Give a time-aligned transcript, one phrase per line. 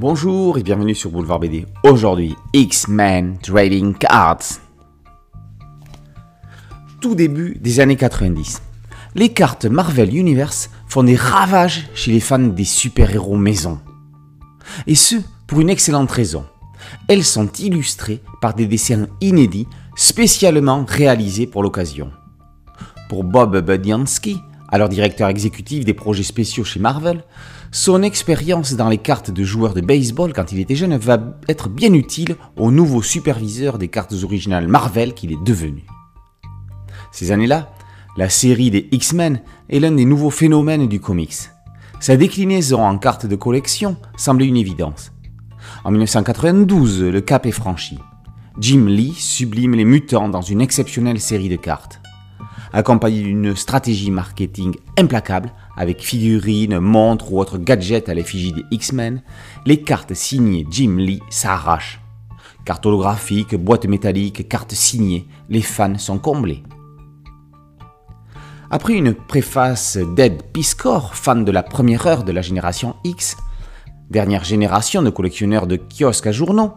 [0.00, 1.66] Bonjour et bienvenue sur Boulevard BD.
[1.82, 4.60] Aujourd'hui, X-Men Trading Cards.
[7.00, 8.62] Tout début des années 90.
[9.16, 13.80] Les cartes Marvel Universe font des ravages chez les fans des super-héros maison.
[14.86, 15.16] Et ce,
[15.48, 16.46] pour une excellente raison.
[17.08, 22.12] Elles sont illustrées par des dessins inédits spécialement réalisés pour l'occasion.
[23.08, 24.38] Pour Bob Budiansky,
[24.68, 27.24] alors directeur exécutif des projets spéciaux chez Marvel,
[27.70, 31.68] son expérience dans les cartes de joueurs de baseball quand il était jeune va être
[31.68, 35.84] bien utile au nouveau superviseur des cartes originales Marvel qu'il est devenu.
[37.12, 37.72] Ces années-là,
[38.16, 39.40] la série des X-Men
[39.70, 41.50] est l'un des nouveaux phénomènes du comics.
[42.00, 45.12] Sa déclinaison en cartes de collection semblait une évidence.
[45.84, 47.98] En 1992, le cap est franchi.
[48.60, 52.00] Jim Lee sublime les mutants dans une exceptionnelle série de cartes.
[52.72, 59.22] Accompagné d'une stratégie marketing implacable, avec figurines, montres ou autres gadgets à l'effigie des X-Men,
[59.64, 62.00] les cartes signées Jim Lee s'arrachent.
[62.64, 66.62] Cartes holographiques, boîtes métalliques, cartes signées, les fans sont comblés.
[68.70, 73.34] Après une préface d'Ed Piscor, fan de la première heure de la génération X,
[74.10, 76.72] dernière génération de collectionneurs de kiosques à journaux,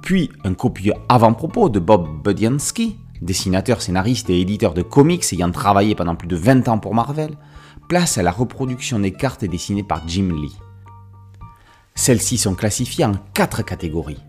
[0.00, 5.94] puis un copieux avant-propos de Bob Budiansky, dessinateur, scénariste et éditeur de comics ayant travaillé
[5.94, 7.36] pendant plus de 20 ans pour Marvel,
[7.88, 10.56] place à la reproduction des cartes dessinées par Jim Lee.
[11.94, 14.22] Celles-ci sont classifiées en quatre catégories.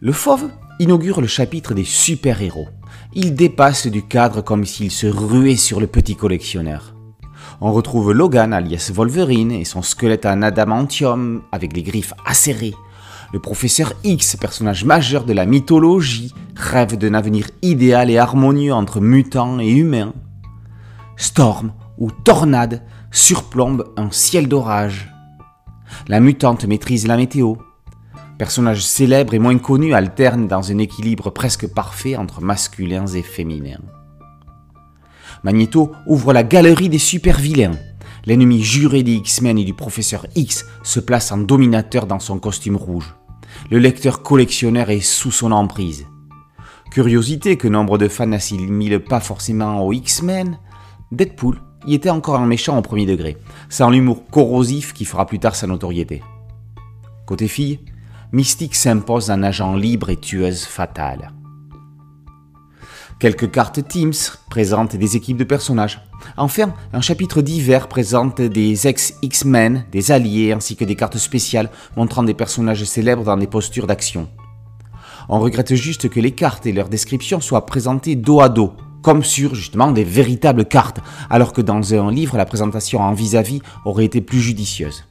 [0.00, 2.68] Le fauve inaugure le chapitre des super-héros.
[3.14, 6.91] Il dépasse du cadre comme s'il se ruait sur le petit collectionneur.
[7.64, 12.74] On retrouve Logan alias Wolverine et son squelette en adamantium avec les griffes acérées.
[13.32, 19.00] Le professeur X, personnage majeur de la mythologie, rêve d'un avenir idéal et harmonieux entre
[19.00, 20.12] mutants et humains.
[21.16, 25.14] Storm ou Tornade surplombe un ciel d'orage.
[26.08, 27.54] La mutante maîtrise la météo.
[28.38, 33.78] Personnages célèbres et moins connus alternent dans un équilibre presque parfait entre masculins et féminins.
[35.44, 37.76] Magneto ouvre la galerie des super-vilains.
[38.24, 42.76] L'ennemi juré des X-Men et du professeur X se place en dominateur dans son costume
[42.76, 43.14] rouge.
[43.70, 46.06] Le lecteur collectionneur est sous son emprise.
[46.92, 50.58] Curiosité que nombre de fans n'assimilent pas forcément aux X-Men,
[51.10, 53.36] Deadpool y était encore un méchant au premier degré,
[53.68, 56.22] sans l'humour corrosif qui fera plus tard sa notoriété.
[57.26, 57.80] Côté fille,
[58.32, 61.32] Mystique s'impose en agent libre et tueuse fatale.
[63.22, 64.12] Quelques cartes Teams
[64.50, 66.00] présentent des équipes de personnages.
[66.36, 72.24] Enfin, un chapitre divers présente des ex-X-Men, des alliés ainsi que des cartes spéciales montrant
[72.24, 74.28] des personnages célèbres dans des postures d'action.
[75.28, 78.72] On regrette juste que les cartes et leurs descriptions soient présentées dos à dos,
[79.02, 80.98] comme sur justement des véritables cartes,
[81.30, 85.04] alors que dans un livre, la présentation en vis-à-vis -vis aurait été plus judicieuse.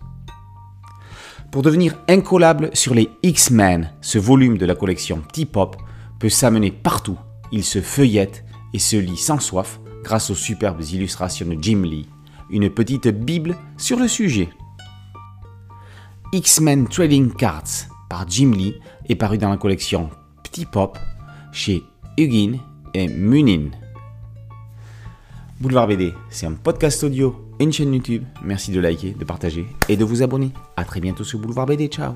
[1.49, 5.77] Pour devenir incollable sur les X-Men, ce volume de la collection T-Pop
[6.19, 7.17] peut s'amener partout
[7.51, 12.07] il se feuillette et se lit sans soif grâce aux superbes illustrations de Jim Lee,
[12.49, 14.49] une petite bible sur le sujet.
[16.33, 18.75] X-Men Trading Cards par Jim Lee
[19.09, 20.09] est paru dans la collection
[20.43, 20.97] Petit Pop
[21.51, 21.83] chez
[22.17, 22.57] Hugin
[22.93, 23.71] et Munin.
[25.59, 28.23] Boulevard BD, c'est un podcast audio une chaîne YouTube.
[28.43, 30.51] Merci de liker, de partager et de vous abonner.
[30.77, 31.87] A très bientôt sur Boulevard BD.
[31.87, 32.15] Ciao